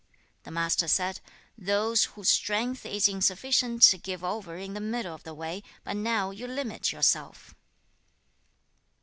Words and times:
The 0.45 0.49
Master 0.49 0.87
said, 0.87 1.19
'Those 1.55 2.05
whose 2.05 2.27
strength 2.29 2.87
is 2.87 3.07
insufficient 3.07 3.93
give 4.01 4.23
over 4.23 4.55
in 4.57 4.73
the 4.73 4.79
middle 4.81 5.13
of 5.13 5.21
the 5.21 5.35
way 5.35 5.61
but 5.83 5.95
now 5.95 6.31
you 6.31 6.47
limit 6.47 6.91
yourself.' 6.91 7.53